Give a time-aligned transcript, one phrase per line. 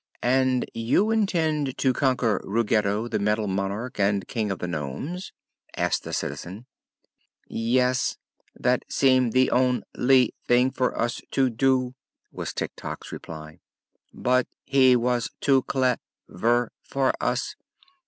[0.23, 5.31] "And you intended to conquer Ruggedo, the Metal Monarch and King of the Nomes?"
[5.77, 6.65] asked the Citizen.
[7.47, 8.17] "Yes.
[8.55, 11.93] That seemed the on ly thing for us to do,"
[12.31, 13.59] was Tik Tok's reply.
[14.11, 15.99] "But he was too clev
[16.31, 17.55] er for us.